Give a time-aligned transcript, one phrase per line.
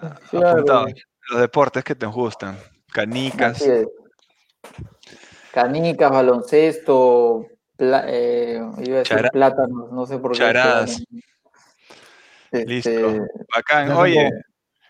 [0.00, 0.92] apuntados.
[1.30, 2.58] Los deportes que te gustan.
[2.92, 3.64] Canicas.
[5.52, 7.46] Canicas, baloncesto,
[7.78, 10.38] eh, iba a decir plátanos, no sé por qué.
[10.38, 11.02] Charadas.
[12.52, 12.90] Listo.
[12.90, 13.20] Este,
[13.54, 13.92] Bacán.
[13.92, 14.30] Oye,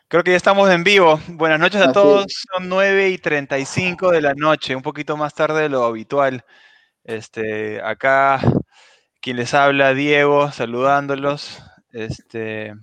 [0.08, 1.20] creo que ya estamos en vivo.
[1.28, 2.26] Buenas noches a todos.
[2.52, 6.44] Son 9 y 35 de la noche, un poquito más tarde de lo habitual.
[7.04, 8.40] Este, acá
[9.20, 11.62] quien les habla, Diego, saludándolos.
[11.92, 12.74] Este,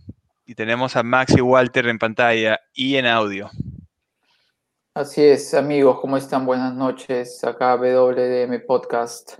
[0.48, 3.52] y tenemos a Max y Walter en pantalla y en audio.
[4.94, 6.46] Así es, amigos, ¿cómo están?
[6.46, 7.44] Buenas noches.
[7.44, 9.34] Acá WDM Podcast.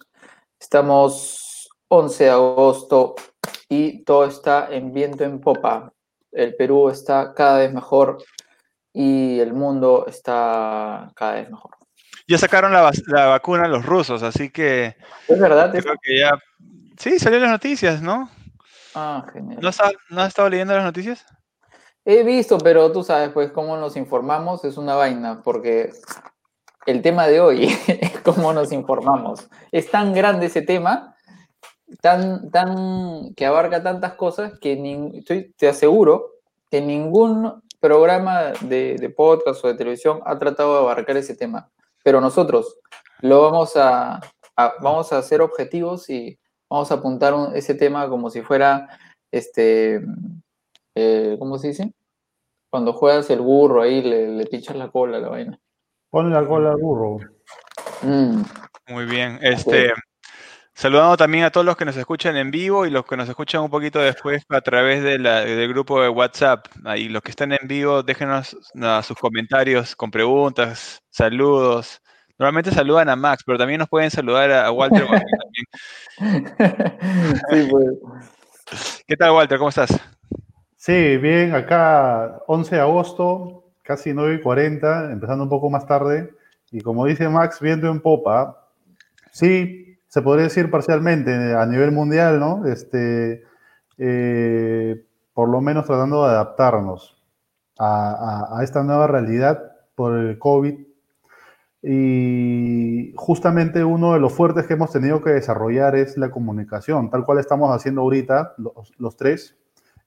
[0.60, 3.16] Estamos 11 de agosto
[3.70, 5.94] y todo está en viento en popa.
[6.30, 8.18] El Perú está cada vez mejor
[8.92, 11.72] y el mundo está cada vez mejor.
[12.28, 12.92] Ya sacaron la,
[13.28, 14.98] vacuna los rusos, así que...
[15.30, 15.72] Es verdad.
[15.72, 16.32] Creo que ya...
[16.98, 18.30] Sí, salió las noticias, ¿no?
[19.00, 19.60] Ah, genial.
[19.62, 21.24] ¿No has, estado leyendo las noticias?
[22.04, 25.92] He visto, pero tú sabes, pues, cómo nos informamos es una vaina, porque
[26.88, 29.48] el tema de hoy es cómo nos informamos.
[29.72, 31.16] Es tan grande ese tema,
[32.02, 34.74] tan, tan, que abarca tantas cosas, que
[35.14, 36.32] estoy, te aseguro
[36.72, 41.70] que ningún programa de, podcast o de televisión ha tratado de abarcar ese tema.
[42.04, 42.80] Pero nosotros
[43.20, 44.22] lo vamos a,
[44.82, 48.88] vamos a hacer objetivos y vamos a apuntar ese tema como si fuera,
[49.32, 50.02] este,
[50.96, 51.94] eh, ¿cómo se dice?
[52.70, 55.60] Cuando juegas el burro ahí, le, le pinchas la cola a la vaina.
[56.10, 57.20] Ponle la cola al burro.
[58.02, 58.42] Mm.
[58.90, 59.40] Muy bien.
[59.42, 59.94] Este,
[60.78, 63.64] Saludando también a todos los que nos escuchan en vivo y los que nos escuchan
[63.64, 66.68] un poquito después a través de del grupo de WhatsApp.
[66.86, 68.56] Ahí los que están en vivo, déjenos
[69.02, 72.00] sus comentarios con preguntas, saludos.
[72.40, 75.06] Normalmente saludan a Max, pero también nos pueden saludar a, Walter.
[78.70, 79.04] Pues.
[79.08, 79.58] ¿Qué tal, Walter?
[79.58, 79.90] ¿Cómo estás?
[80.76, 86.34] Sí, bien, acá 11 de agosto, casi 9 y 40, empezando un poco más tarde.
[86.72, 88.68] Y como dice Max, viendo en popa,
[89.32, 92.66] sí, se podría decir parcialmente a nivel mundial, ¿no?
[92.66, 93.44] Este,
[93.98, 97.22] eh, por lo menos tratando de adaptarnos
[97.78, 100.87] a, a, esta nueva realidad por el COVID.
[101.90, 107.24] Y justamente uno de los fuertes que hemos tenido que desarrollar es la comunicación, tal
[107.24, 109.56] cual estamos haciendo ahorita los, los tres.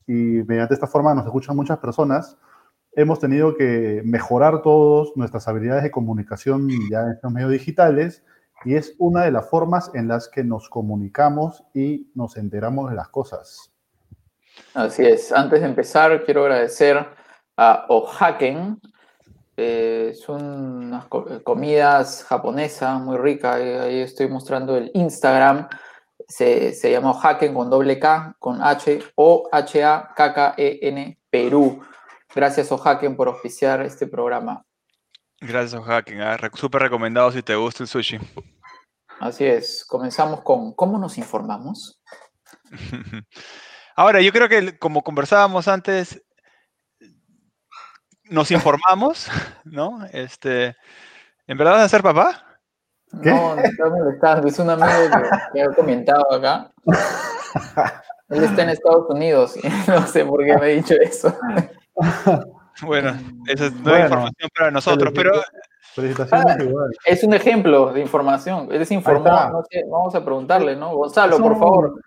[0.07, 2.37] Y mediante esta forma nos escuchan muchas personas
[2.93, 8.25] hemos tenido que mejorar todos nuestras habilidades de comunicación ya en estos medios digitales
[8.65, 12.97] y es una de las formas en las que nos comunicamos y nos enteramos de
[12.97, 13.73] las cosas.
[14.75, 15.33] Así es.
[15.33, 17.07] Antes de empezar, quiero agradecer
[17.57, 18.79] a Ohaken.
[19.63, 20.43] Eh, son
[20.87, 21.05] unas
[21.45, 23.57] comidas japonesas muy ricas.
[23.57, 25.69] Ahí estoy mostrando el Instagram.
[26.27, 30.79] Se, se llama Ohaken con doble K, con H, O, H, A, K, K, E,
[30.81, 31.83] N, Perú.
[32.35, 34.65] Gracias, Ohaken, por oficiar este programa.
[35.41, 36.23] Gracias, Ohaken.
[36.23, 38.19] Ah, súper recomendado si te gusta el sushi.
[39.19, 39.85] Así es.
[39.85, 42.01] Comenzamos con ¿cómo nos informamos?
[43.95, 46.23] Ahora, yo creo que como conversábamos antes,
[48.31, 49.29] nos informamos,
[49.65, 50.07] ¿no?
[50.13, 50.77] Este,
[51.47, 52.47] ¿En verdad vas a ser papá?
[53.13, 54.49] No, no está molestando.
[54.49, 54.89] Es un amigo
[55.53, 56.73] que, ha comentado acá.
[58.29, 61.37] Él está en Estados Unidos y no sé por qué me ha dicho eso.
[62.83, 63.15] Bueno,
[63.47, 65.33] esa es nueva información para nosotros, pero...
[65.93, 66.91] Felicitaciones ah, igual.
[67.05, 70.95] Es un ejemplo de información, es informar, no sé, vamos a preguntarle, ¿no?
[70.95, 72.01] Gonzalo, por favor,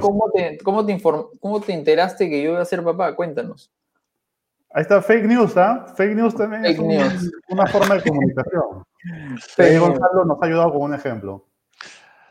[0.00, 0.98] ¿cómo te, cómo, te
[1.38, 3.14] ¿cómo te enteraste que yo iba a ser papá?
[3.14, 3.70] Cuéntanos.
[4.70, 5.86] Ahí está, fake news, ¿ah?
[5.96, 6.78] Fake news también es
[7.48, 8.84] una forma de comunicación.
[9.80, 11.46] Gonzalo nos ha ayudado con un ejemplo.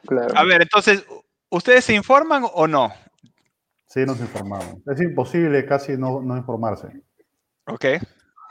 [0.06, 0.38] Claro.
[0.38, 1.04] A ver, entonces,
[1.50, 2.94] ¿ustedes se informan o no?
[3.88, 4.78] Sí, nos informamos.
[4.86, 7.02] Es imposible casi no, no informarse.
[7.66, 7.86] Ok.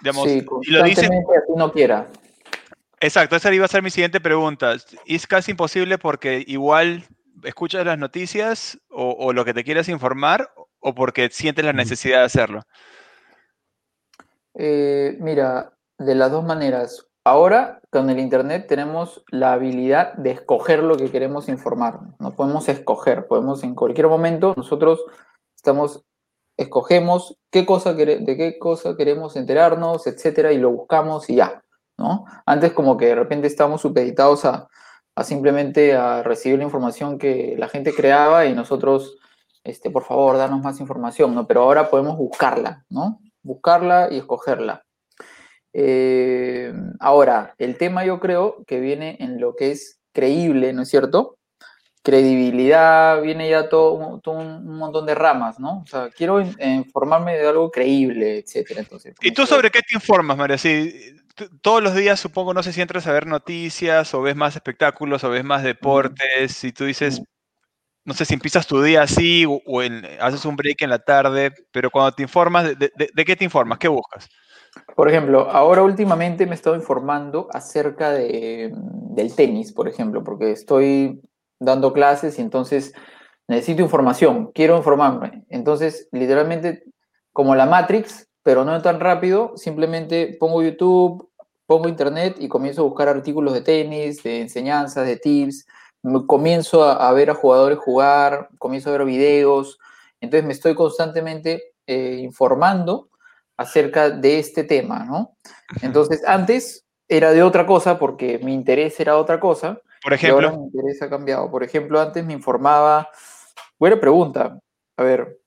[0.00, 1.08] Digamos, sí, y lo dice.
[1.54, 2.06] no quiera.
[3.00, 4.74] Exacto, esa iba a ser mi siguiente pregunta.
[5.06, 7.04] Es casi imposible porque igual
[7.44, 12.24] escuchas las noticias o, lo que te quieras informar o porque sientes la necesidad de
[12.24, 12.62] hacerlo.
[14.56, 17.06] Eh, mira, de las dos maneras.
[17.24, 22.00] Ahora, con el Internet tenemos la habilidad de escoger lo que queremos informar.
[22.18, 25.04] No podemos escoger, podemos en cualquier momento nosotros
[25.56, 26.04] estamos
[26.56, 31.62] escogemos qué cosa de qué cosa queremos enterarnos, etcétera, y lo buscamos y ya,
[31.98, 32.24] ¿no?
[32.46, 34.68] Antes como que de repente estábamos supeditados a,
[35.22, 39.18] simplemente a recibir la información que la gente creaba y nosotros,
[39.64, 41.46] este, por favor, danos más información, ¿no?
[41.46, 43.20] Pero ahora podemos buscarla, ¿no?
[43.46, 44.84] Buscarla y escogerla.
[45.72, 50.88] Eh, ahora, el tema yo creo que viene en lo que es creíble, ¿no es
[50.88, 51.36] cierto?
[52.06, 55.80] credibilidad, viene ya todo, un, montón de ramas, ¿no?
[55.80, 58.82] O sea, quiero informarme de algo creíble, etcétera.
[58.82, 60.56] Entonces, ¿Y tú sobre qué te informas, María?
[60.56, 61.16] Sí,
[61.60, 65.24] todos los días, supongo, no sé si entras a ver noticias o ves más espectáculos
[65.24, 67.22] o ves más deportes y tú dices,
[68.06, 69.60] no sé si empiezas tu día así o,
[70.20, 73.78] haces un break en la tarde, pero cuando te informas, de, qué te informas?
[73.78, 74.28] ¿Qué buscas?
[74.94, 80.52] Por ejemplo, ahora últimamente me he estado informando acerca de, del tenis, por ejemplo, porque
[80.52, 81.20] estoy
[81.58, 82.94] dando clases y entonces
[83.48, 85.44] necesito información, quiero informarme.
[85.48, 86.84] Entonces, literalmente,
[87.32, 91.28] como la Matrix, pero no tan rápido, simplemente pongo YouTube,
[91.66, 95.66] pongo Internet y comienzo a buscar artículos de tenis, de enseñanzas, de tips,
[96.26, 99.78] comienzo a, ver a jugadores jugar, comienzo a ver videos,
[100.20, 103.10] entonces me estoy constantemente eh, informando
[103.56, 105.36] acerca de este tema, ¿no?
[105.82, 110.48] Entonces, antes era de otra cosa porque mi interés era otra cosa, por ejemplo.
[110.48, 111.50] ahora mi interés ha cambiado.
[111.50, 113.08] Por ejemplo, antes me informaba.
[113.78, 114.58] Buena pregunta.
[114.96, 115.40] A ver.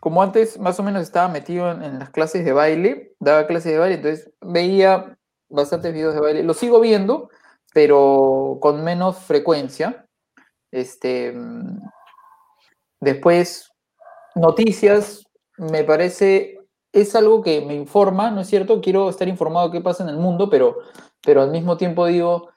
[0.00, 3.78] Como antes más o menos estaba metido en, las clases de baile, daba clases de
[3.78, 5.16] baile, entonces veía
[5.48, 6.42] bastantes videos de baile.
[6.42, 7.30] Los sigo viendo,
[7.72, 10.06] pero con menos frecuencia.
[10.70, 11.34] Este,
[13.00, 13.70] después,
[14.34, 15.24] noticias,
[15.58, 16.58] me parece,
[16.92, 18.80] es algo que me informa, ¿no es cierto?
[18.80, 20.78] Quiero estar informado de qué pasa en el mundo, pero,
[21.24, 22.50] pero al mismo tiempo digo,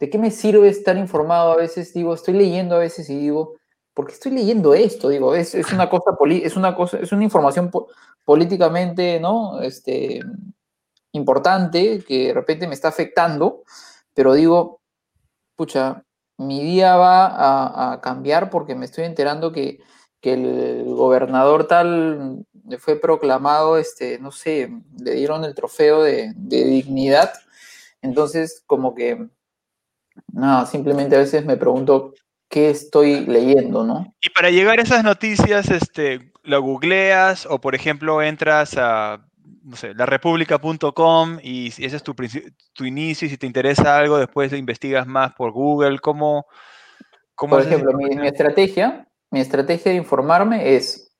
[0.00, 1.92] ¿de qué me sirve estar informado a veces?
[1.92, 3.54] Digo, estoy leyendo a veces y digo,
[3.94, 5.08] ¿por qué estoy leyendo esto?
[5.08, 7.70] Digo, es, una cosa, es una cosa, es una información
[8.24, 9.60] políticamente, ¿no?
[9.60, 10.20] Este,
[11.12, 13.62] importante que de repente me está afectando,
[14.18, 14.80] pero digo,
[15.54, 16.02] pucha,
[16.38, 19.78] mi día va a, cambiar porque me estoy enterando que,
[20.22, 22.44] el gobernador tal
[22.80, 24.70] fue proclamado, este, no sé,
[25.00, 27.32] le dieron el trofeo de, dignidad.
[28.02, 29.28] Entonces, como que
[30.32, 32.12] no, simplemente a veces me pregunto
[32.48, 34.16] qué estoy leyendo, ¿no?
[34.20, 39.27] Y para llegar a esas noticias, este, lo googleas o, por ejemplo, entras a,
[39.68, 42.14] no sé, larepublica.com y ese es tu,
[42.72, 46.46] tu inicio y si te interesa algo, después investigas más por Google, ¿cómo?
[47.34, 51.14] cómo por ejemplo, mi, mi, estrategia, mi estrategia de informarme es,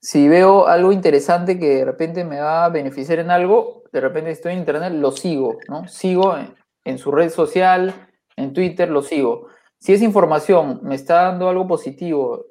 [0.00, 4.30] si veo algo interesante que de repente me va a beneficiar en algo, de repente
[4.30, 5.88] estoy en internet, lo sigo, ¿no?
[5.88, 6.36] Sigo
[6.84, 9.48] en su red social, en Twitter, lo sigo.
[9.80, 12.44] Si esa información me está dando algo positivo,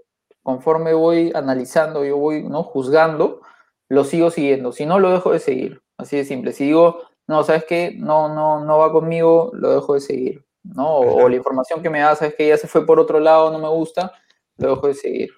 [0.43, 2.63] conforme voy analizando, yo voy ¿no?
[2.63, 3.41] juzgando,
[3.89, 4.71] lo sigo siguiendo.
[4.71, 5.81] Si no, lo dejo de seguir.
[5.97, 6.53] Así de simple.
[6.53, 7.95] Si digo, no, ¿sabes qué?
[7.97, 10.47] No, no, no va conmigo, lo dejo de seguir.
[10.75, 10.97] ¿no?
[10.97, 12.47] O, la información que me da, ¿sabes qué?
[12.47, 14.11] Ya se fue por otro lado, no me gusta,
[14.57, 15.29] lo dejo de seguir.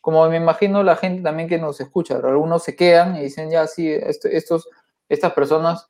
[0.00, 3.66] Como me imagino la gente también que nos escucha, algunos se quedan y dicen, ya,
[3.66, 4.68] sí, estos,
[5.08, 5.88] estas personas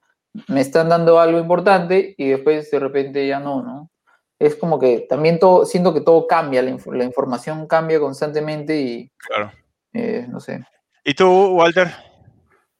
[0.48, 3.90] me están dando algo importante y después de repente ya no, ¿no?
[4.38, 9.10] Es como que también todo, siento que todo cambia, la, información cambia constantemente y...
[9.16, 9.50] Claro.
[9.94, 10.62] Eh, no sé.
[11.08, 11.86] ¿Y tú, Walter?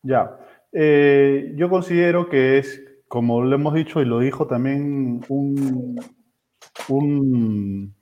[0.02, 0.36] Ya.
[0.72, 5.96] Eh, yo considero que es, como lo hemos dicho y lo dijo también un,
[6.88, 7.94] un,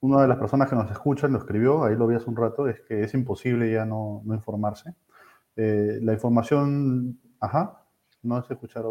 [0.00, 2.68] una de las personas que nos escuchan, lo escribió, ahí lo vi hace un rato,
[2.68, 4.94] es que es imposible ya no, no informarse.
[5.56, 7.82] Eh, la información, ajá,
[8.22, 8.84] no es escuchar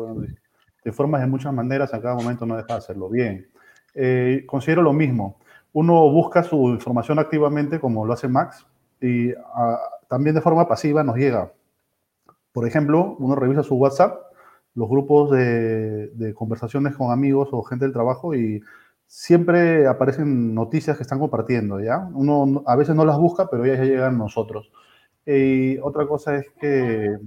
[0.81, 3.51] Te formas de muchas maneras, a cada momento no deja de hacerlo bien.
[3.93, 5.37] Eh, considero lo mismo.
[5.73, 8.65] Uno busca su información activamente, como lo hace Max,
[8.99, 9.77] y ah,
[10.09, 11.53] también de forma pasiva nos llega.
[12.51, 14.17] Por ejemplo, uno revisa su WhatsApp,
[14.75, 18.61] los grupos de, conversaciones con amigos o gente del trabajo y
[19.07, 22.09] siempre aparecen noticias que están compartiendo, ¿ya?
[22.13, 24.71] Uno a veces no las busca, pero ya llegan a nosotros.
[25.25, 27.17] Y otra cosa es que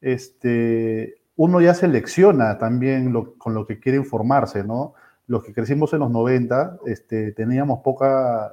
[0.00, 4.94] este, uno ya selecciona también con lo que quiere informarse, ¿no?
[5.26, 8.52] Los que crecimos en los 90, este, teníamos poca,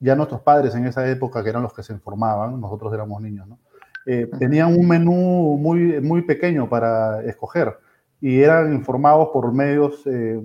[0.00, 3.46] ya nuestros padres en esa época, que eran los que se informaban, nosotros éramos niños,
[3.46, 3.58] ¿no?
[4.06, 7.76] Eh, tenían un menú muy, muy pequeño para escoger
[8.18, 10.42] y eran informados por medios, eh,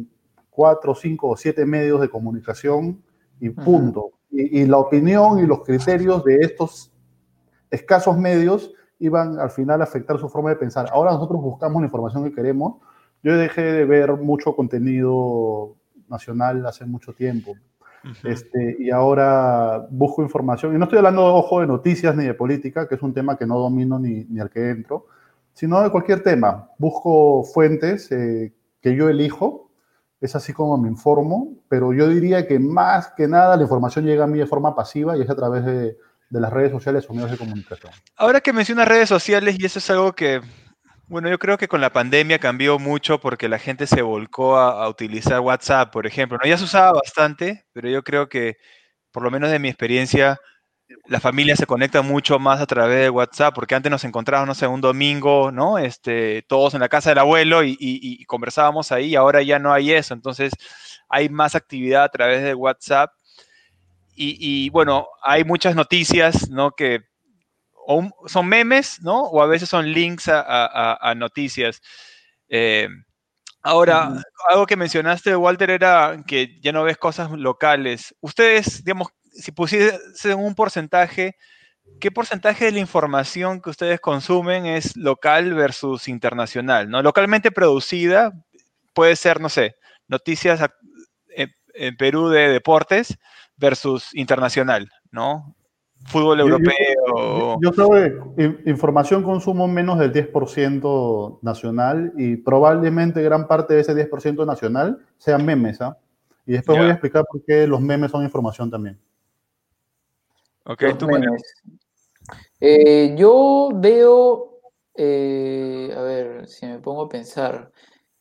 [0.49, 3.01] cuatro, cinco o siete medios de comunicación
[3.39, 4.11] y punto.
[4.29, 6.91] y, y, la opinión y los criterios de estos
[7.71, 10.89] escasos medios iban al final a afectar su forma de pensar.
[10.91, 12.75] Ahora nosotros buscamos la información que queremos.
[13.23, 15.75] Yo dejé de ver mucho contenido
[16.09, 17.55] nacional hace mucho tiempo.
[18.23, 20.75] Este, y ahora busco información.
[20.75, 23.45] Y no estoy hablando, ojo, de noticias ni de política, que es un tema que
[23.45, 25.07] no domino ni, ni al que entro,
[25.53, 26.69] sino de cualquier tema.
[26.77, 29.71] Busco fuentes eh, que yo elijo.
[30.21, 34.23] Es así como me informo, pero yo diría que más que nada la información llega
[34.23, 35.97] a mí de forma pasiva y es a través de,
[36.29, 37.91] de las redes sociales o medios de comunicación.
[38.15, 40.41] Ahora que mencionas redes sociales, y eso es algo que
[41.07, 44.89] Bueno, yo creo que con la pandemia cambió mucho porque la gente se volcó a,
[44.89, 46.39] utilizar WhatsApp, por ejemplo.
[46.41, 46.49] ¿no?
[46.49, 48.57] Ya se usaba bastante, pero yo creo que,
[49.11, 50.39] por lo menos de mi experiencia,
[51.07, 54.55] la familia se conecta mucho más a través de WhatsApp, porque antes nos encontrábamos, no
[54.55, 55.77] sé, un domingo, ¿no?
[55.77, 59.91] Este, todos en la casa del abuelo y, conversábamos ahí, y ahora ya no hay
[59.91, 60.13] eso.
[60.13, 60.53] Entonces,
[61.09, 63.11] hay más actividad a través de WhatsApp.
[64.15, 66.71] Y, bueno, hay muchas noticias, ¿no?
[66.71, 67.01] Que
[68.27, 69.23] son memes, ¿no?
[69.23, 71.81] O a veces son links a, noticias.
[72.49, 72.87] Eh,
[73.61, 78.15] ahora, algo que mencionaste, Walter, era que ya no ves cosas locales.
[78.21, 81.35] Ustedes, digamos, si pusiesen un porcentaje,
[81.99, 86.89] ¿qué porcentaje de la información que ustedes consumen es local versus internacional?
[86.89, 87.01] ¿no?
[87.01, 88.31] Localmente producida
[88.93, 89.75] puede ser, no sé,
[90.07, 90.61] noticias
[91.77, 93.17] en, Perú de deportes
[93.57, 95.55] versus internacional, ¿no?
[96.05, 97.57] Fútbol europeo.
[97.61, 97.89] Yo, creo
[98.35, 104.99] que información consumo menos del 10% nacional y probablemente gran parte de ese 10% nacional
[105.17, 105.97] sean memes, ¿ah?
[106.45, 108.99] Y después voy a explicar por qué los memes son información también.
[110.65, 111.07] Ok, tú
[112.59, 114.59] eh, yo veo,
[114.95, 117.71] eh, a ver, si me pongo a pensar,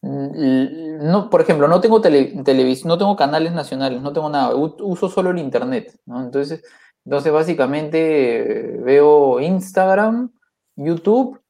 [0.03, 5.09] mm, no, por ejemplo, no tengo televisión, no tengo canales nacionales, no tengo nada, uso
[5.09, 6.23] solo el internet, ¿no?
[6.23, 6.63] Entonces,
[7.05, 10.33] entonces básicamente veo Instagram,
[10.77, 11.41] YouTube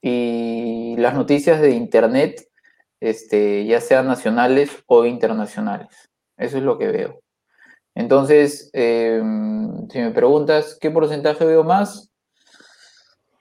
[0.00, 2.48] y las noticias de internet,
[3.00, 6.10] este, ya sean nacionales o internacionales.
[6.36, 7.20] Eso es lo que veo.
[7.94, 12.12] Entonces, em, si me preguntas qué porcentaje veo más,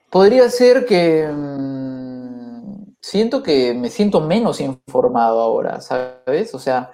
[0.09, 6.53] podría ser que mm, siento que me siento menos informado ahora, ¿sabes?
[6.53, 6.91] O sea,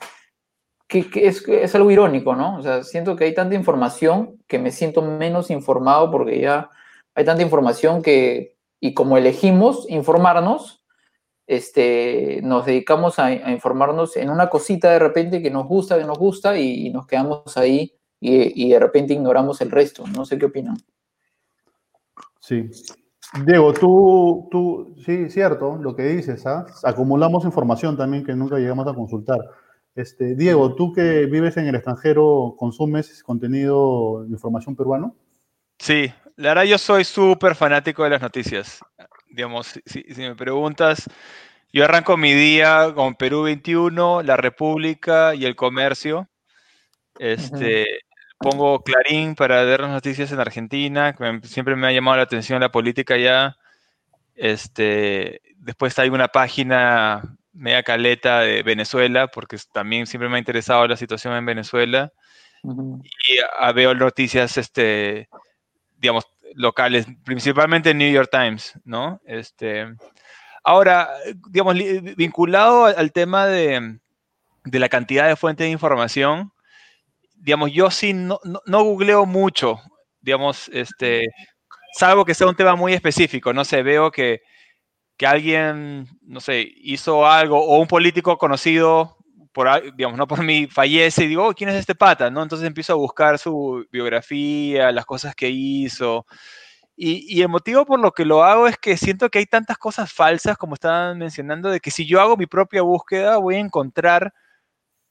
[0.90, 2.58] que, es, algo irónico, ¿no?
[2.58, 6.72] O sea, siento que hay tanta información que me siento menos informado porque ya
[7.14, 10.84] hay tanta información que, y como elegimos informarnos,
[11.46, 16.18] este, nos dedicamos a, informarnos en una cosita de repente que nos gusta, que nos
[16.18, 20.06] gusta y, nos quedamos ahí y, de repente ignoramos el resto.
[20.08, 20.78] No sé qué opinan.
[22.40, 22.68] Sí.
[23.46, 26.66] Diego, tú, tú, sí, cierto, lo que dices, ¿ah?
[26.84, 29.38] acumulamos información también que nunca llegamos a consultar.
[30.00, 35.16] Este, Diego, tú que vives en el extranjero, ¿consumes contenido de información peruano?
[35.78, 38.82] Sí, la verdad yo soy súper fanático de las noticias
[39.30, 41.10] digamos, si, me preguntas,
[41.72, 46.28] yo arranco mi día con Perú 21, La República y el Comercio.
[47.20, 47.86] Este,
[48.40, 52.60] Pongo Clarín para ver las noticias en Argentina, que siempre me ha llamado la atención
[52.60, 53.58] la política ya.
[54.36, 60.88] Este, después hay una página media caleta de Venezuela, porque también siempre me ha interesado
[60.88, 62.12] la situación en Venezuela.
[62.64, 65.30] Y ah, veo noticias, este,
[65.98, 66.26] digamos,
[66.56, 69.22] locales, principalmente New York Times, ¿no?
[69.26, 69.88] Este,
[70.64, 71.10] ahora,
[71.50, 71.76] digamos,
[72.16, 74.00] vinculado al tema de,
[74.64, 76.52] la cantidad de fuentes de información,
[77.36, 79.80] digamos, yo sí no, no, googleo mucho,
[80.22, 81.28] digamos, este,
[81.94, 84.42] salvo que sea un tema muy específico, no sé, veo que,
[85.20, 89.18] que alguien, no sé, hizo algo o un político conocido
[89.52, 92.30] por, digamos, no por mí, fallece y digo, oh, ¿quién es este pata?
[92.30, 92.42] ¿no?
[92.42, 96.26] Entonces empiezo a buscar su biografía, las cosas que hizo.
[96.96, 100.14] Y, el motivo por lo que lo hago es que siento que hay tantas cosas
[100.14, 104.34] falsas, como estaban mencionando, de que si yo hago mi propia búsqueda, voy a encontrar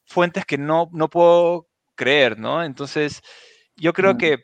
[0.07, 2.65] fuentes que no, no puedo creer, ¿no?
[2.65, 3.21] Entonces,
[3.77, 4.17] yo creo mm.
[4.17, 4.39] que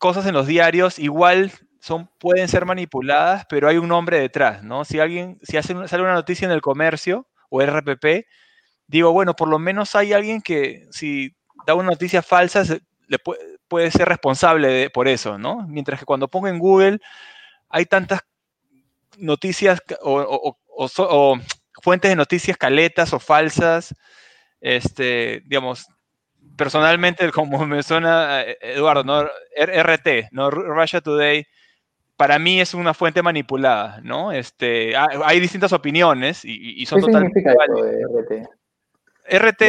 [0.00, 4.84] cosas en los diarios igual son, pueden ser manipuladas, pero hay un nombre detrás, ¿no?
[4.84, 8.24] Si alguien, si hace, sale una noticia en el comercio o RPP,
[8.86, 11.34] digo, bueno, por lo menos hay alguien que si
[11.66, 12.62] da una noticia falsa,
[13.08, 15.66] le puede, ser responsable por eso, ¿no?
[15.66, 17.00] Mientras que cuando pongo en Google
[17.68, 18.20] hay tantas
[19.18, 21.36] noticias o,
[21.82, 23.92] fuentes de noticias caletas o falsas,
[24.60, 25.88] este, digamos,
[26.56, 29.24] personalmente, como me suena eh, Eduardo, ¿no?
[29.56, 30.48] RT, ¿no?
[30.48, 31.44] Russia Today,
[32.22, 34.30] para mí es una fuente manipulada, ¿no?
[34.30, 38.48] Este, hay distintas opiniones y, son totalmente RT?
[39.28, 39.62] RT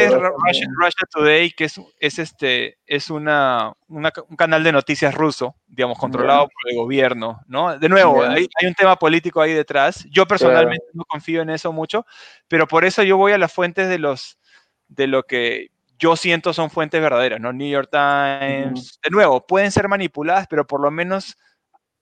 [0.80, 6.44] Russia, Today, que es, es, este, es una, un canal de noticias ruso, digamos, controlado
[6.44, 7.76] por el gobierno, ¿no?
[7.76, 10.06] De nuevo, hay, un tema político ahí detrás.
[10.08, 12.06] Yo personalmente no confío en eso mucho,
[12.46, 14.38] pero por eso yo voy a las fuentes de los,
[14.86, 17.52] de lo que yo siento son fuentes verdaderas, ¿no?
[17.52, 21.36] New York Times, de nuevo, pueden ser manipuladas, pero por lo menos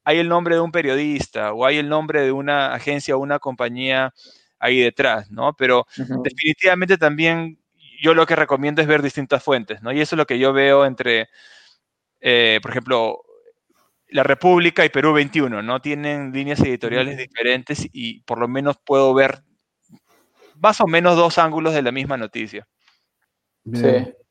[0.04, 3.38] hay el nombre de un periodista o hay el nombre de una agencia o una
[3.38, 4.12] compañía
[4.58, 5.54] ahí detrás, ¿no?
[5.54, 7.58] Pero definitivamente también
[8.02, 9.92] yo lo que recomiendo es ver distintas fuentes, ¿no?
[9.92, 11.28] Y eso es lo que yo veo entre,
[12.20, 13.22] eh, por ejemplo,
[14.08, 15.80] La República y Perú 21, ¿no?
[15.80, 19.42] Tienen líneas editoriales diferentes y por lo menos puedo ver
[20.56, 22.66] más o menos dos ángulos de la misma noticia.
[23.72, 24.21] Sí.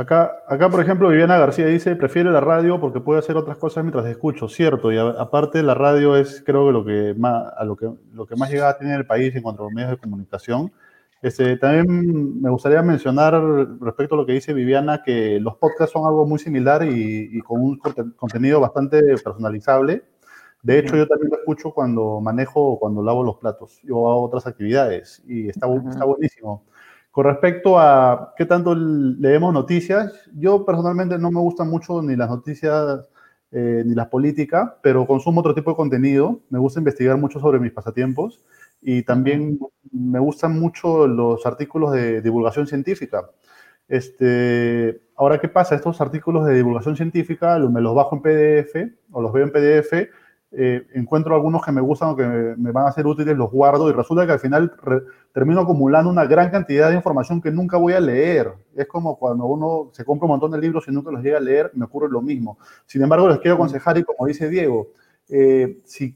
[0.00, 3.84] Acá, acá, por ejemplo, Viviana García dice, prefiere la radio porque puede hacer otras cosas
[3.84, 7.76] mientras escucho, cierto, y aparte la radio es creo que lo que más, a lo
[7.76, 10.72] que, lo que más llegada tiene el país en cuanto a los medios de comunicación.
[11.20, 13.34] Este, también me gustaría mencionar
[13.78, 17.60] respecto a lo que dice Viviana, que los podcasts son algo muy similar y, con
[17.60, 17.78] un
[18.16, 20.04] contenido bastante personalizable.
[20.62, 23.78] De hecho, yo también lo escucho cuando manejo o cuando lavo los platos.
[23.82, 26.64] Yo hago otras actividades y está, está buenísimo.
[27.10, 32.28] Con respecto a qué tanto leemos noticias, yo personalmente no me gustan mucho ni las
[32.28, 33.08] noticias
[33.52, 36.40] eh, ni las políticas, pero consumo otro tipo de contenido.
[36.50, 38.40] Me gusta investigar mucho sobre mis pasatiempos
[38.80, 39.58] y también
[39.90, 43.28] me gustan mucho los artículos de divulgación científica.
[43.88, 45.74] Este, ahora, ¿qué pasa?
[45.74, 48.76] Estos artículos de divulgación científica me los bajo en PDF
[49.10, 50.08] o los veo en PDF
[50.52, 53.88] eh, encuentro algunos que me gustan o que me, van a ser útiles, los guardo
[53.88, 54.72] y resulta que al final
[55.32, 58.52] termino acumulando una gran cantidad de información que nunca voy a leer.
[58.74, 61.40] Es como cuando uno se compra un montón de libros y nunca los llega a
[61.40, 62.58] leer, me ocurre lo mismo.
[62.86, 64.88] Sin embargo, les quiero aconsejar, y como dice Diego,
[65.28, 66.12] eh, si,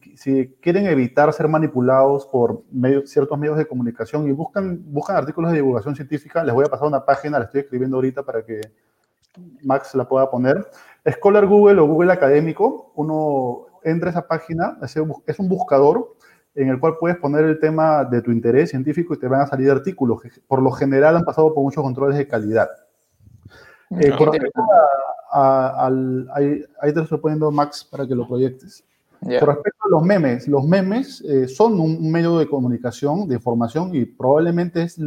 [0.60, 2.64] quieren evitar ser manipulados por
[3.04, 6.88] ciertos medios de comunicación y buscan, buscan artículos de divulgación científica, les voy a pasar
[6.88, 8.60] una página, la estoy escribiendo ahorita para que
[9.62, 10.66] Max la pueda poner.
[11.08, 16.14] Scholar Google o Google Académico, uno entra a esa página, es un buscador
[16.54, 19.46] en el cual puedes poner el tema de tu interés científico y te van a
[19.46, 22.68] salir artículos que por lo general han pasado por muchos controles de calidad.
[23.90, 24.62] Eh, respecto
[25.32, 28.84] a, al, ahí, te lo estoy poniendo Max para que lo proyectes.
[29.20, 33.94] Con respecto a los memes, los memes eh, son un medio de comunicación, de información
[33.94, 35.00] y probablemente es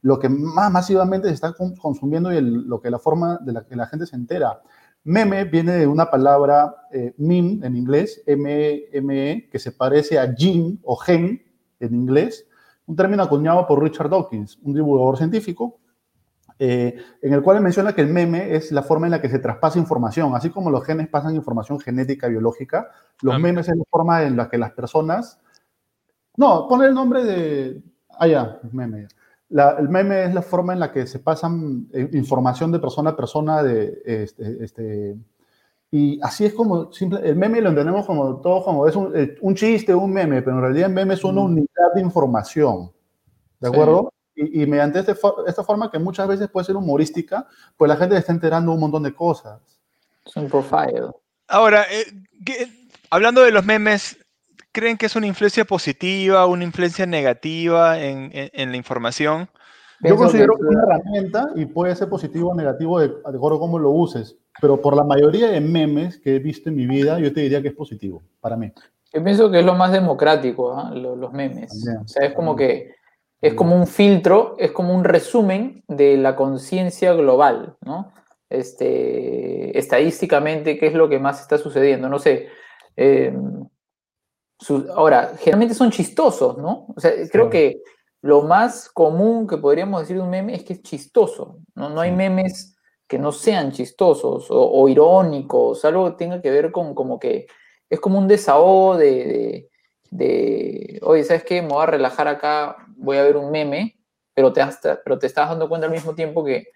[0.00, 3.76] lo que más masivamente se está consumiendo y lo que la forma de la que
[3.76, 4.62] la gente se entera.
[5.08, 10.76] Meme viene de una palabra eh, meme en inglés, M-M-E, que se parece a gene
[10.82, 11.42] o gen
[11.80, 12.46] en inglés,
[12.84, 15.80] un término acuñado por Richard Dawkins, un divulgador científico,
[16.58, 19.38] eh, en el cual menciona que el meme es la forma en la que se
[19.38, 22.90] traspasa información, así como los genes pasan información genética biológica,
[23.22, 23.38] los ah.
[23.38, 25.40] memes es la forma en la que las personas...
[26.36, 27.82] No, pone el nombre de...
[28.10, 29.08] Ah, ya, meme
[29.50, 33.16] el meme es la forma en la que se pasan eh, información de persona a
[33.16, 35.16] persona de este, este
[35.90, 39.36] y así es como simple, el meme lo entendemos como todo como es un, eh,
[39.40, 42.92] un, chiste, un meme, pero en realidad el meme es una unidad de información,
[43.58, 44.12] ¿de acuerdo?
[44.34, 45.16] Y, mediante este,
[45.48, 49.02] esta forma que muchas veces puede ser humorística, pues la gente está enterando un montón
[49.02, 49.60] de cosas.
[50.24, 51.10] Es un profile.
[51.48, 52.68] Ahora, eh,
[53.10, 54.16] hablando de los memes,
[54.72, 59.48] creen que es una influencia positiva, una influencia negativa en, la información?
[60.00, 63.60] Yo considero que es una herramienta y puede ser positivo o negativo de, acuerdo a
[63.60, 67.18] cómo lo uses, pero por la mayoría de memes que he visto en mi vida,
[67.18, 68.72] yo te diría que es positivo, para mí.
[69.12, 70.90] Yo pienso que es lo más democrático, ¿ah?
[70.94, 71.72] los, memes.
[72.04, 72.98] o sea, es como que
[73.40, 78.12] es como un filtro, es como un resumen de la conciencia global, ¿no?
[78.50, 82.08] Este, estadísticamente, ¿qué es lo que más está sucediendo?
[82.08, 82.48] No sé,
[82.96, 83.32] eh,
[84.94, 86.86] ahora, generalmente son chistosos, ¿no?
[86.96, 87.82] O sea, creo que
[88.22, 91.90] lo más común que podríamos decir de un meme es que es chistoso, ¿no?
[91.90, 96.94] No hay memes que no sean chistosos o, irónicos, algo que tenga que ver con
[96.94, 97.46] como que
[97.88, 99.70] es como un desahogo de,
[100.10, 101.62] de, oye, ¿sabes qué?
[101.62, 103.98] Me voy a relajar acá, voy a ver un meme,
[104.34, 104.62] pero te,
[105.04, 106.66] pero te estás dando cuenta al mismo tiempo que,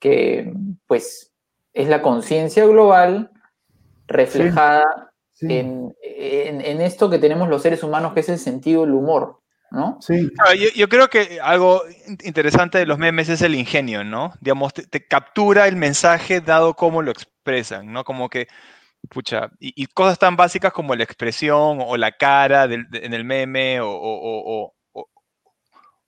[0.00, 0.52] que
[0.86, 1.32] pues,
[1.72, 3.30] es la conciencia global
[4.08, 5.05] reflejada
[5.40, 5.94] en,
[6.80, 9.40] esto que tenemos los seres humanos, que es el sentido del humor.
[9.70, 9.98] ¿no?
[10.00, 10.30] Sí.
[10.38, 11.82] Ah, yo, creo que algo
[12.22, 14.32] interesante de los memes es el ingenio, ¿no?
[14.40, 18.04] Digamos, te, captura el mensaje dado como lo expresan, ¿no?
[18.04, 18.46] Como que,
[19.10, 24.72] pucha, y, cosas tan básicas como la expresión o la cara en el meme o,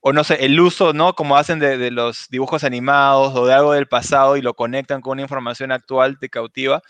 [0.00, 1.14] o, no sé, el uso, ¿no?
[1.14, 5.02] Como hacen de, de, los dibujos animados o de algo del pasado y lo conectan
[5.02, 6.80] con una información actual, te cautiva.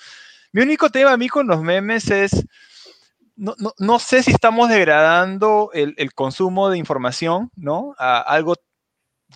[0.53, 2.45] Mi único tema a mí con los memes es,
[3.37, 7.95] no, sé si estamos degradando el, consumo de información, ¿no?
[7.99, 8.55] A algo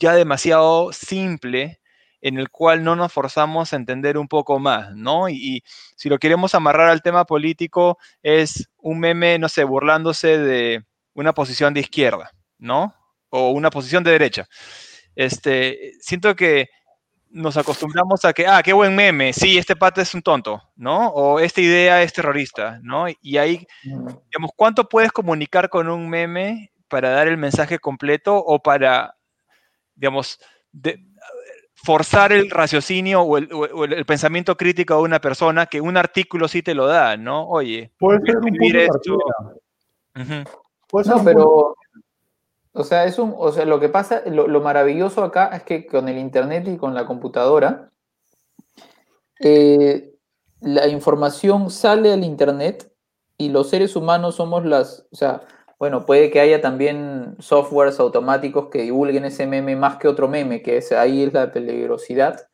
[0.01, 1.81] ya demasiado simple
[2.21, 5.29] en el cual no nos forzamos a entender un poco más, ¿no?
[5.29, 5.63] Y,
[5.97, 11.33] si lo queremos amarrar al tema político, es un meme, no sé, burlándose de una
[11.35, 12.95] posición de izquierda, ¿no?
[13.29, 14.49] O una posición de derecha.
[15.15, 16.71] Este, siento que
[17.33, 21.09] nos acostumbramos a que, ah, qué buen meme, sí, este pata es un tonto, ¿no?
[21.09, 23.07] O esta idea es terrorista, ¿no?
[23.21, 28.63] Y ahí, digamos, ¿cuánto puedes comunicar con un meme para dar el mensaje completo o
[28.63, 29.17] para,
[29.95, 30.39] digamos,
[31.75, 36.75] forzar el raciocinio o el, pensamiento crítico de una persona que un artículo sí te
[36.75, 37.49] lo da, ¿no?
[37.49, 39.19] Oye, puede ser un esto.
[41.07, 41.75] no, pero,
[42.73, 46.09] o sea, es un, o sea, lo que pasa, lo, maravilloso acá es que con
[46.09, 47.91] el internet y con la computadora,
[49.41, 50.15] eh,
[50.61, 52.91] la información sale al internet
[53.37, 55.43] y los seres humanos somos las, o sea,
[55.79, 60.63] bueno, puede que haya también softwares automáticos que divulguen ese meme más que otro meme,
[60.63, 62.49] que es, ahí es la peligrosidad.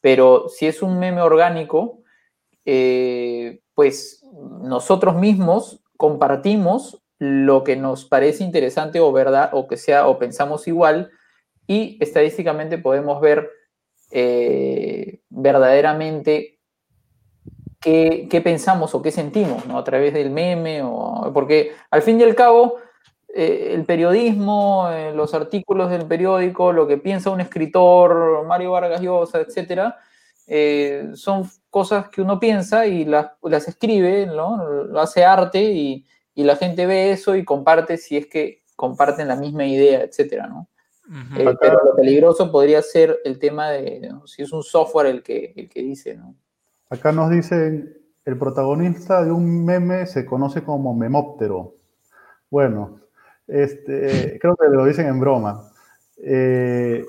[0.00, 1.98] Pero si es un meme orgánico,
[2.64, 4.24] eh, pues
[4.62, 10.66] nosotros mismos compartimos lo que nos parece interesante o verdad, o que sea, o pensamos
[10.66, 11.10] igual,
[11.66, 13.50] y estadísticamente podemos ver
[14.10, 16.58] eh, verdaderamente
[17.78, 19.78] qué, pensamos o qué sentimos, ¿no?
[19.78, 22.76] A través del meme, o, porque al fin y al cabo,
[23.34, 29.02] eh, el periodismo, eh, los artículos del periódico, lo que piensa un escritor, Mario Vargas
[29.02, 29.98] Llosa, etcétera,
[31.14, 34.58] son cosas que uno piensa y las, las escribe, ¿no?
[34.98, 36.04] Hace arte y,
[36.40, 40.46] y, la gente ve eso y comparte si es que comparten la misma idea, etcétera,
[40.46, 40.68] ¿no?
[41.60, 45.68] pero lo peligroso podría ser el tema de si es un software el que, el
[45.68, 46.36] que dice, ¿no?
[46.88, 51.74] Acá nos dicen, el protagonista de un meme se conoce como memóptero.
[52.48, 53.00] Bueno,
[53.46, 55.70] este, creo que lo dicen en broma.
[56.16, 57.04] Eh,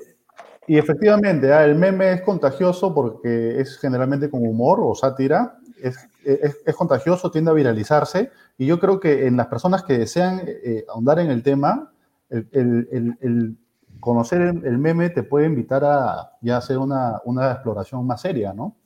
[0.66, 6.76] y efectivamente, ah, el meme es contagioso porque es generalmente con humor o sátira, es,
[6.76, 11.18] contagioso, tiende a viralizarse, y yo creo que en las personas que desean eh, ahondar
[11.18, 11.92] en el tema,
[12.30, 13.56] el,
[14.00, 18.76] conocer el, meme te puede invitar a ya hacer una, una exploración más seria, ¿no?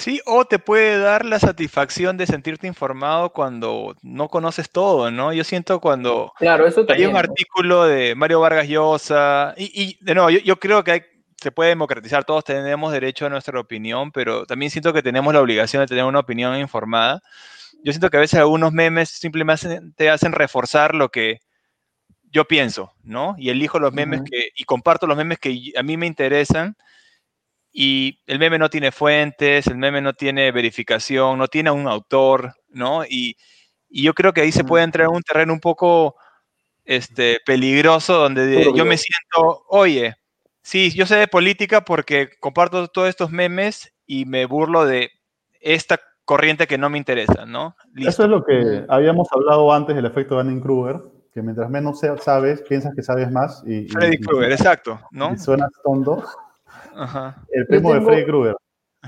[0.00, 5.34] Sí, o te puede dar la satisfacción de sentirte informado cuando no conoces todo, ¿no?
[5.34, 10.30] Yo siento cuando claro, eso hay un artículo de Mario Vargas Llosa, y, de nuevo,
[10.30, 14.92] yo, creo que se puede democratizar, todos tenemos derecho a nuestra opinión, pero también siento
[14.92, 17.22] que tenemos la obligación de tener una opinión informada.
[17.82, 21.40] Yo siento que a veces algunos memes simplemente te hacen reforzar lo que
[22.30, 23.34] yo pienso, ¿no?
[23.38, 26.76] Y elijo los memes que, y comparto los memes que a mí me interesan
[27.72, 32.54] y el meme no tiene fuentes, el meme no tiene verificación, no tiene un autor,
[32.68, 33.04] ¿no?
[33.04, 33.36] Y,
[33.92, 36.14] yo creo que ahí se puede entrar en un terreno un poco
[36.84, 40.14] este, peligroso donde yo me siento, oye,
[40.62, 45.10] sí, yo sé de política porque comparto todos estos memes y me burlo de
[45.60, 47.74] esta corriente que no me interesa, ¿no?
[47.96, 51.00] Eso es lo que habíamos hablado antes del efecto Dunning-Kruger,
[51.34, 53.62] que mientras menos sabes, piensas que sabes más.
[53.66, 55.32] Y, Freddy Krueger, exacto, ¿no?
[55.32, 56.24] Y suenas tonto.
[57.50, 58.56] El primo de Freddy Krueger.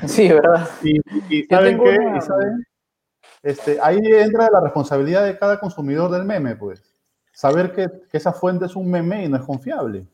[0.07, 0.69] Sí, ¿verdad?
[0.83, 1.97] Y, ¿saben qué?
[3.43, 6.83] Este, ahí entra la responsabilidad de cada consumidor del meme, pues.
[7.33, 10.07] Saber que, esa fuente es un meme y no es confiable.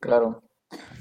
[0.00, 0.42] Claro.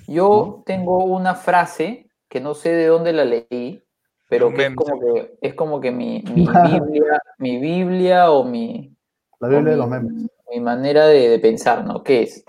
[0.08, 3.84] Yo tengo una frase que no sé de dónde la leí,
[4.30, 8.96] pero que es como que es como que mi, Biblia, mi Biblia o mi.
[9.40, 10.14] La Biblia de los memes.
[10.50, 12.04] Mi manera de, de pensar, ¿no?
[12.04, 12.46] ¿Qué es?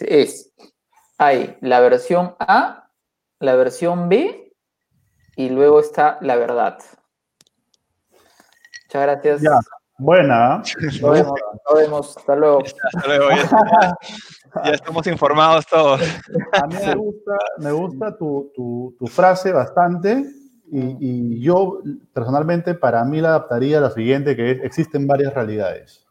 [0.00, 0.52] Es
[1.18, 2.90] hay la versión A,
[3.38, 4.52] la versión B
[5.36, 6.78] y luego está la verdad.
[8.86, 9.42] Muchas gracias.
[9.42, 9.58] Ya,
[9.98, 10.62] buena.
[11.00, 12.16] Nos vemos, nos vemos.
[12.16, 12.58] Hasta luego.
[12.92, 13.28] Hasta luego.
[14.64, 16.00] Ya, estamos informados todos.
[16.52, 20.24] A mí me gusta, me gusta tu, frase bastante
[20.70, 21.80] y, yo
[22.12, 26.06] personalmente para mí la adaptaría a la siguiente, que es, existen varias realidades.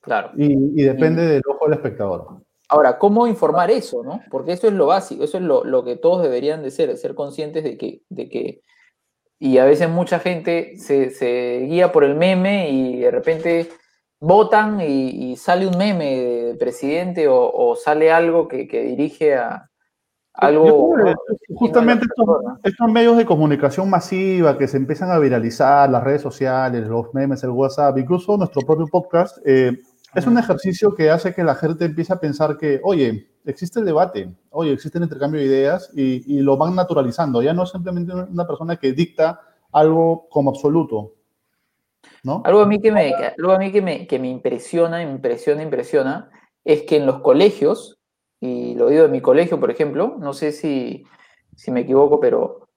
[0.00, 0.30] Claro.
[0.36, 2.42] Y, y depende del ojo del espectador.
[2.72, 4.22] Ahora, ¿cómo informar eso, no?
[4.30, 7.62] Porque eso es lo básico, eso es lo, que todos deberían de ser, ser conscientes
[7.64, 8.62] de que, de que
[9.38, 13.68] y a veces mucha gente se, guía por el meme y de repente
[14.22, 19.68] votan y, sale un meme de presidente o, sale algo que, dirige a
[20.34, 20.94] algo...
[21.54, 22.06] justamente
[22.62, 27.42] estos, medios de comunicación masiva que se empiezan a viralizar, las redes sociales, los memes,
[27.42, 29.76] el WhatsApp, incluso nuestro propio podcast, eh,
[30.14, 33.86] es un ejercicio que hace que la gente empiece a pensar que, oye, existe el
[33.86, 37.42] debate, oye, existe el intercambio de ideas y, lo van naturalizando.
[37.42, 39.40] Ya no es simplemente una persona que dicta
[39.72, 41.14] algo como absoluto.
[42.22, 42.42] ¿No?
[42.44, 46.30] Algo a mí que me, algo a mí que me, que me impresiona, impresiona, impresiona,
[46.64, 47.98] es que en los colegios,
[48.40, 51.04] y lo digo de mi colegio, por ejemplo, no sé si,
[51.56, 52.68] si me equivoco, pero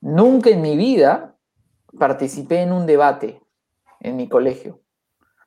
[0.00, 1.36] nunca en mi vida
[1.98, 3.40] participé en un debate
[4.00, 4.80] en mi colegio.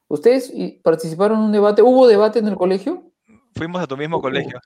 [0.07, 1.81] ¿Ustedes participaron en un debate?
[1.81, 3.11] ¿Hubo debate en el colegio?
[3.55, 4.59] Fuimos a tu mismo colegio.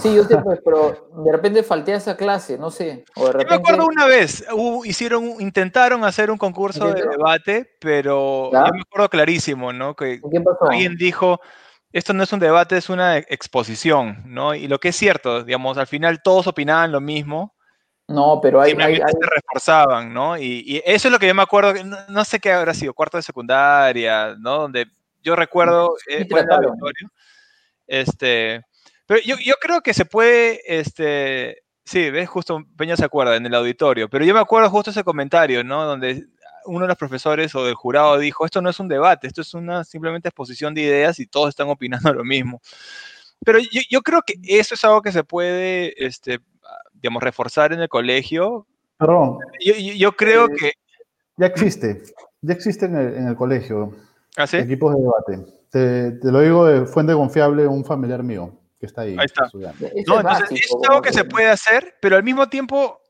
[0.00, 3.04] Sí, yo sé, pues, pero de repente falté a esa clase, no sé.
[3.16, 3.52] O de repente...
[3.52, 4.44] Yo me acuerdo una vez,
[4.84, 9.96] hicieron, intentaron hacer un concurso de debate, pero yo me acuerdo clarísimo, ¿no?
[9.96, 10.20] Que
[10.70, 11.40] alguien dijo,
[11.92, 14.54] esto no es un debate, es una exposición, ¿no?
[14.54, 17.56] Y lo que es cierto, digamos, al final todos opinaban lo mismo.
[18.06, 18.74] No, pero hay...
[18.78, 20.38] hay, se reforzaban, ¿no?
[20.38, 21.74] Y, eso es lo que yo me acuerdo,
[22.08, 24.58] no, sé qué habrá sido, cuarto de secundaria, ¿no?
[24.60, 24.86] Donde
[25.24, 26.24] yo recuerdo, eh,
[27.88, 28.62] este,
[29.06, 33.46] pero yo, yo, creo que se puede, este, sí, ves, justo Peña se acuerda en
[33.46, 35.84] el auditorio, pero yo me acuerdo justo ese comentario, ¿no?
[35.84, 36.26] Donde
[36.66, 39.54] uno de los profesores o del jurado dijo, esto no es un debate, esto es
[39.54, 42.60] una simplemente exposición de ideas y todos están opinando lo mismo.
[43.44, 43.58] Pero
[43.90, 46.38] yo, creo que eso es algo que se puede, este,
[46.92, 48.68] digamos, reforzar en el colegio.
[48.96, 49.38] Perdón.
[49.60, 50.72] Yo, creo eh, que...
[51.38, 52.02] Ya existe,
[52.40, 53.96] ya existe en el, en el colegio.
[54.36, 54.58] ¿Ah, sí?
[54.58, 55.52] Equipos de debate.
[55.70, 59.14] Te, te, lo digo de fuente confiable, un familiar mío que está ahí.
[59.16, 59.48] Ahí está.
[59.54, 63.00] No, entonces, es algo que se puede hacer, pero al mismo tiempo,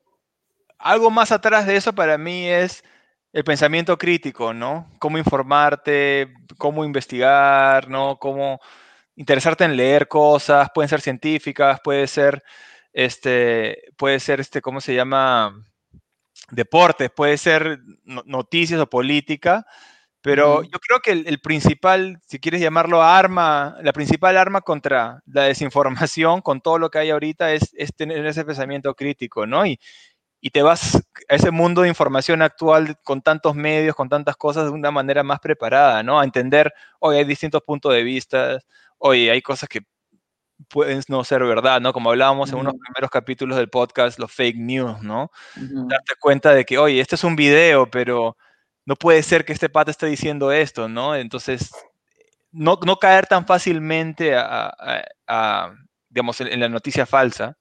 [0.77, 2.83] algo más atrás de eso para mí es
[3.31, 4.91] el pensamiento crítico, ¿no?
[4.99, 8.19] Cómo informarte, cómo investigar, ¿no?
[8.19, 8.59] Cómo
[9.15, 12.43] interesarte en leer cosas, pueden ser científicas, puede ser,
[12.93, 15.59] este, puede ser, este, ¿cómo se llama?
[16.51, 19.65] Deportes, puede ser noticias o política,
[20.23, 25.43] pero yo creo que el, principal, si quieres llamarlo arma, la principal arma contra la
[25.43, 29.65] desinformación, con todo lo que hay ahorita, es, es tener ese pensamiento crítico, ¿no?
[29.65, 29.81] Y,
[30.39, 34.63] y te vas a ese mundo de información actual con tantos medios, con tantas cosas,
[34.63, 36.21] de una manera más preparada, ¿no?
[36.21, 38.59] A entender, hoy hay distintos puntos de vista,
[38.99, 39.81] hoy hay cosas que
[40.69, 41.91] pueden no ser verdad, ¿no?
[41.91, 45.31] Como hablábamos en unos primeros capítulos del podcast, los fake news, ¿no?
[45.57, 48.37] Darte cuenta de que, oye, este es un video, pero
[48.85, 51.15] no puede ser que este pata esté diciendo esto, ¿no?
[51.15, 51.71] Entonces,
[52.51, 55.71] no, no caer tan fácilmente a,
[56.09, 57.57] digamos, en la noticia falsa.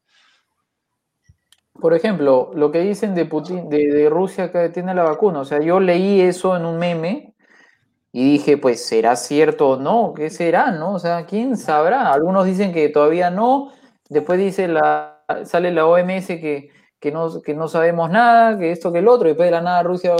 [1.80, 5.40] Por ejemplo, lo que dicen de Putin, de, Rusia que tiene la vacuna.
[5.40, 7.34] O sea, yo leí eso en un meme
[8.12, 10.12] y dije, pues, ¿será cierto o no?
[10.14, 10.92] ¿Qué será, no?
[10.94, 12.12] O sea, ¿quién sabrá?
[12.12, 13.72] Algunos dicen que todavía no.
[14.10, 16.70] Después dice la, sale la OMS que,
[17.02, 19.26] que, no, que no sabemos nada, que esto, que el otro.
[19.26, 20.14] Y después de la nada Rusia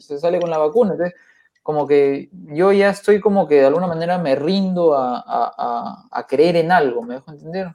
[0.00, 0.92] se sale con la vacuna.
[0.92, 1.14] Entonces,
[1.62, 6.26] como que yo ya estoy como que de alguna manera me rindo a, a, a
[6.26, 7.72] creer en algo, ¿me dejo entender?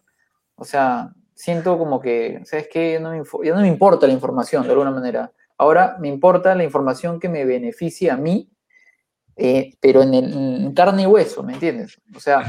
[0.55, 2.99] O sea, siento como que, ¿sabes qué?
[2.99, 5.31] No me, ya no me importa la información de alguna manera.
[5.57, 8.49] Ahora me importa la información que me beneficie a mí,
[9.37, 12.01] eh, pero en, el, carne y hueso, ¿me entiendes?
[12.13, 12.41] O sea,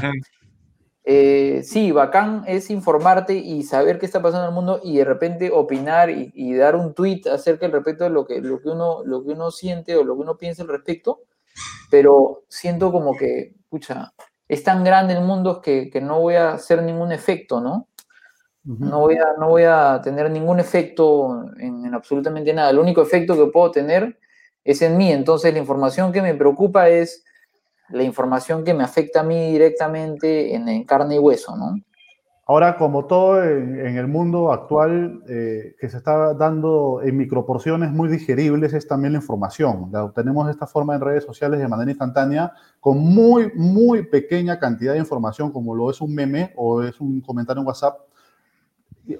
[1.07, 5.05] eh, sí, bacán es informarte y saber qué está pasando en el mundo y de
[5.05, 9.03] repente opinar y, dar un tweet acerca del respecto de lo que, lo, que uno,
[9.05, 11.21] lo que uno siente o lo que uno piensa al respecto,
[11.91, 14.13] pero siento como que, pucha,
[14.47, 17.87] es tan grande el mundo que, que no voy a hacer ningún efecto, ¿no?
[18.63, 22.71] No voy, a, no voy a tener ningún efecto en, absolutamente nada.
[22.71, 24.17] El único efecto que puedo tener
[24.63, 25.11] es en mí.
[25.11, 27.24] Entonces la información que me preocupa es
[27.89, 31.75] la información que me afecta a mí directamente en, carne y hueso, ¿no?
[32.47, 38.07] Ahora, como todo en, el mundo actual eh, que se está dando en microporciones muy
[38.07, 39.89] digeribles, es también la información.
[39.91, 44.59] La obtenemos de esta forma en redes sociales de manera instantánea, con muy, muy pequeña
[44.59, 47.97] cantidad de información, como lo es un meme o es un comentario en WhatsApp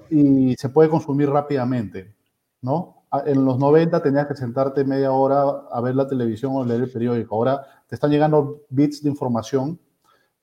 [0.09, 2.13] y, se puede consumir rápidamente,
[2.61, 3.03] ¿no?
[3.25, 6.91] En los 90 tenías que sentarte media hora a ver la televisión o leer el
[6.91, 7.35] periódico.
[7.35, 9.79] Ahora te están llegando bits de información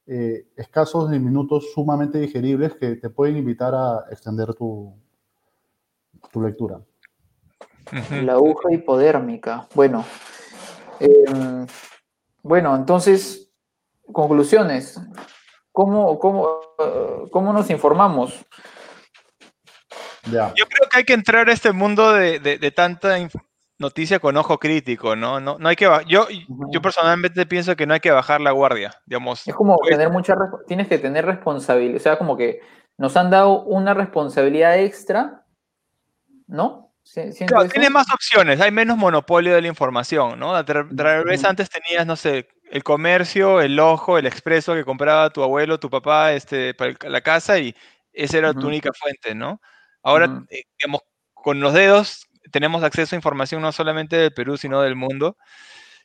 [0.06, 4.94] eh, escasos de minutos sumamente digeribles que te pueden invitar a extender tu,
[6.32, 6.80] tu lectura.
[8.22, 9.68] La aguja hipodérmica.
[9.74, 10.04] Bueno,
[10.98, 11.66] em,
[12.42, 13.50] bueno, entonces,
[14.12, 15.00] conclusiones.
[15.70, 18.44] ¿Cómo, cómo, eh, cómo nos informamos?
[20.24, 23.18] Yo creo que hay que entrar a este mundo de, tanta
[23.82, 25.40] noticia con ojo crítico, ¿no?
[25.40, 26.26] No, no hay que yo,
[26.70, 29.46] yo personalmente pienso que no hay que bajar la guardia, digamos.
[29.46, 30.34] Es como tener mucha
[30.66, 32.60] tienes que tener responsabilidad, o sea, como que
[32.96, 35.44] nos han dado una responsabilidad extra,
[36.46, 36.94] ¿no?
[37.48, 40.64] Claro, tiene más opciones, hay menos monopolio de la información, ¿no?
[40.64, 40.84] Tal
[41.24, 45.80] vez antes tenías, no sé, el comercio, el ojo, el expreso que compraba tu abuelo,
[45.80, 47.74] tu papá, este, para la casa y
[48.12, 49.60] esa era tu única fuente, ¿no?
[50.02, 51.02] Ahora, eh, digamos,
[51.34, 55.36] con los dedos tenemos acceso a información no solamente del Perú, sino del mundo,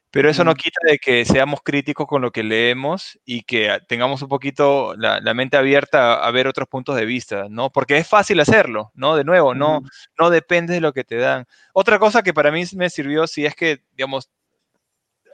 [0.09, 4.21] pero eso no quita de que seamos críticos con lo que leemos y que tengamos
[4.21, 7.69] un poquito la, mente abierta a, ver otros puntos de vista, ¿no?
[7.71, 9.15] Porque es fácil hacerlo, ¿no?
[9.15, 9.81] De nuevo, no,
[10.17, 11.45] no depende de lo que te dan.
[11.73, 14.29] Otra cosa que para mí me sirvió, si es que, digamos,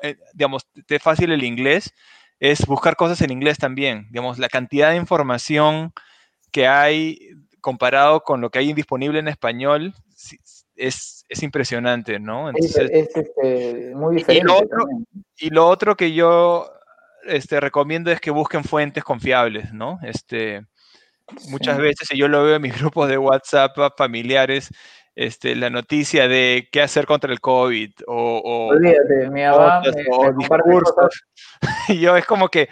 [0.02, 1.93] eh, digamos, te es fácil el inglés,
[2.39, 4.08] es buscar cosas en inglés también.
[4.10, 5.93] Digamos, la cantidad de información
[6.52, 7.19] que hay
[7.62, 9.93] comparado con lo que hay disponible en español,
[10.75, 12.49] es, es impresionante, ¿no?
[12.49, 14.45] es, este, muy diferente.
[14.45, 14.86] Y lo, otro,
[15.38, 16.71] y lo, otro, que yo
[17.25, 19.99] este, recomiendo es que busquen fuentes confiables, ¿no?
[20.03, 20.65] Este,
[21.49, 24.69] muchas veces, y yo lo veo en mis grupos de WhatsApp familiares,
[25.15, 29.83] este, la noticia de qué hacer contra el COVID o, Olvídate, mi mamá
[31.89, 32.67] yo es como que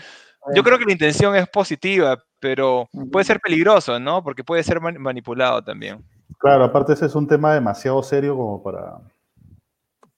[0.55, 4.23] yo creo que la intención es positiva, pero puede ser peligroso, ¿no?
[4.23, 6.03] Porque puede ser manipulado también.
[6.37, 8.99] Claro, aparte ese es un tema demasiado serio como para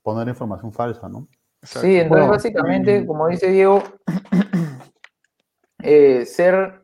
[0.01, 1.27] poner información falsa, ¿no?
[1.61, 3.81] Sí, entonces básicamente, como dice Diego,
[5.81, 6.83] eh, ser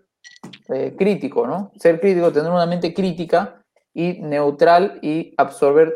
[0.70, 1.72] eh, crítico, ¿no?
[1.76, 3.62] Ser crítico, tener una mente crítica
[3.94, 5.94] y neutral y absorber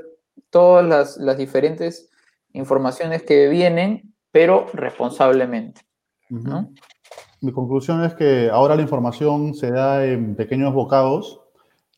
[0.49, 2.09] todas las, diferentes
[2.51, 5.81] informaciones que vienen, pero responsablemente.
[6.29, 11.42] Mi conclusión es que ahora la información se da en pequeños bocados,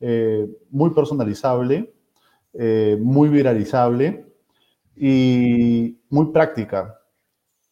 [0.00, 1.94] eh, muy personalizable,
[2.52, 4.26] eh, muy viralizable
[4.94, 7.00] y muy práctica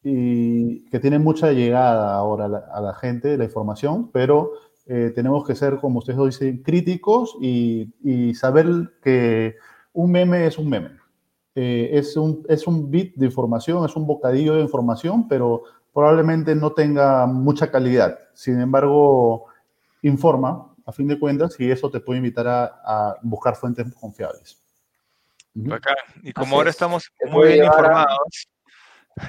[0.02, 4.52] y que tiene mucha llegada ahora a la, gente, la información, pero
[4.86, 8.66] eh, tenemos que ser, como ustedes dicen, críticos y, saber
[9.02, 9.56] que
[9.92, 10.90] un meme es un meme.
[11.54, 15.62] es, un, es un bit de información, es un bocadillo de información, pero
[15.94, 18.18] probablemente no tenga mucha calidad.
[18.34, 19.46] Sin embargo,
[20.02, 24.60] informa, a fin de cuentas, y eso te puede invitar a, buscar fuentes confiables.
[26.22, 28.48] Y como ahora estamos muy bien informados,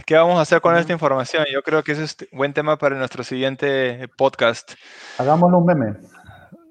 [0.06, 1.46] ¿qué vamos a hacer con esta información?
[1.52, 4.74] Yo creo que ese es un buen tema para nuestro siguiente podcast.
[5.18, 5.98] Hagámoslo un meme.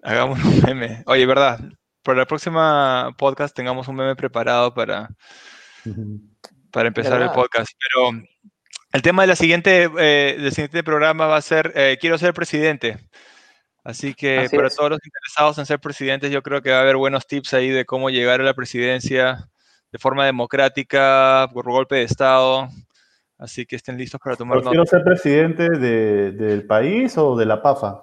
[0.02, 1.02] Hagámoslo un meme.
[1.06, 1.60] Oye, ¿verdad?
[2.02, 5.08] Para la próxima podcast tengamos un meme preparado para,
[6.70, 7.70] para empezar el podcast.
[7.78, 8.10] Pero
[8.92, 12.34] el tema de la siguiente, eh, del siguiente programa va a ser eh, Quiero ser
[12.34, 12.98] presidente.
[13.84, 16.96] Así que para todos los interesados en ser presidentes, yo creo que va a haber
[16.96, 19.46] buenos tips ahí de cómo llegar a la presidencia
[19.92, 22.68] de forma democrática, por golpe de Estado.
[23.38, 24.70] Así que estén listos para tomar nota.
[24.70, 28.02] ¿Quiero ser presidente del país o de la PAFA?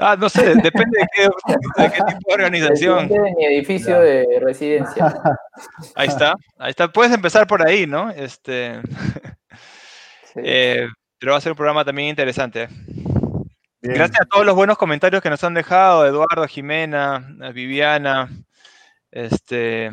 [0.00, 3.08] Ah, no sé, depende de qué, tipo de organización.
[3.08, 5.14] de mi edificio de residencia.
[5.96, 6.86] Ahí está, ahí está.
[6.86, 8.10] Puedes empezar por ahí, ¿no?
[8.10, 8.80] Este.
[10.36, 10.86] Eh,
[11.18, 12.68] pero va a ser un programa también interesante.
[13.80, 18.28] Gracias a todos los buenos comentarios que nos han dejado, Eduardo, Jimena, Viviana,
[19.10, 19.90] este,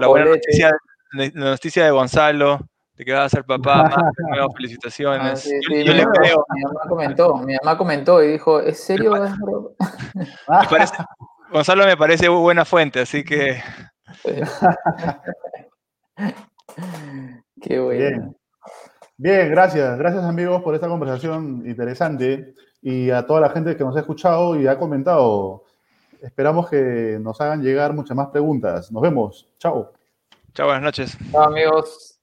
[0.00, 0.70] la buena noticia,
[1.12, 2.60] la noticia de Gonzalo,
[2.94, 3.90] de que va a ser papá,
[4.56, 5.48] felicitaciones.
[5.68, 9.12] Mi mamá comentó, mi mamá comentó y dijo, ¿es serio?
[11.52, 13.62] Gonzalo me parece buena fuente, así que...
[17.60, 18.34] Qué bueno.
[19.18, 19.98] Bien, gracias.
[19.98, 24.60] Gracias amigos por esta conversación interesante y a toda la gente que nos ha escuchado
[24.60, 25.64] y ha comentado.
[26.20, 28.90] Esperamos que nos hagan llegar muchas más preguntas.
[28.90, 29.48] Nos vemos.
[29.58, 29.92] Chao.
[30.54, 31.18] Chao, buenas noches.
[31.30, 32.15] Chao amigos.